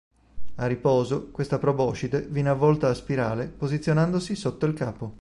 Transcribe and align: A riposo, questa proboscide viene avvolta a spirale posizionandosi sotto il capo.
A 0.55 0.65
riposo, 0.65 1.29
questa 1.29 1.59
proboscide 1.59 2.21
viene 2.21 2.49
avvolta 2.49 2.89
a 2.89 2.93
spirale 2.95 3.45
posizionandosi 3.45 4.33
sotto 4.33 4.65
il 4.65 4.73
capo. 4.73 5.09